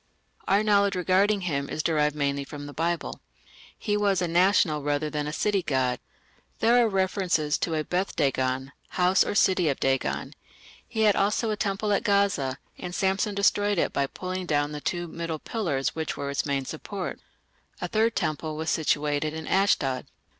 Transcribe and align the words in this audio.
Our 0.47 0.63
knowledge 0.63 0.95
regarding 0.95 1.41
him 1.41 1.69
is 1.69 1.83
derived 1.83 2.15
mainly 2.15 2.43
from 2.43 2.65
the 2.65 2.73
Bible. 2.73 3.21
He 3.77 3.95
was 3.95 4.19
a 4.19 4.27
national 4.27 4.81
rather 4.81 5.11
than 5.11 5.27
a 5.27 5.31
city 5.31 5.61
god. 5.61 5.99
There 6.57 6.83
are 6.83 6.89
references 6.89 7.55
to 7.59 7.75
a 7.75 7.83
Beth 7.83 8.15
dagon, 8.15 8.71
"house 8.97 9.23
or 9.23 9.35
city 9.35 9.69
of 9.69 9.79
Dagon"; 9.79 10.33
he 10.87 11.01
had 11.01 11.15
also 11.15 11.51
a 11.51 11.55
temple 11.55 11.93
at 11.93 12.01
Gaza, 12.03 12.57
and 12.79 12.95
Samson 12.95 13.35
destroyed 13.35 13.77
it 13.77 13.93
by 13.93 14.07
pulling 14.07 14.47
down 14.47 14.71
the 14.71 14.81
two 14.81 15.07
middle 15.07 15.37
pillars 15.37 15.93
which 15.93 16.17
were 16.17 16.31
its 16.31 16.47
main 16.47 16.65
support. 16.65 17.19
A 17.79 17.87
third 17.87 18.15
temple 18.15 18.55
was 18.55 18.71
situated 18.71 19.35
in 19.35 19.45
Ashdod. 19.45 20.07